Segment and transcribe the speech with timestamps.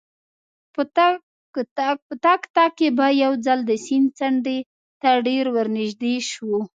[0.73, 0.81] په
[2.25, 4.57] تګ تګ کې به یو ځل د سیند څنډې
[5.01, 6.59] ته ډېر ورنژدې شوو.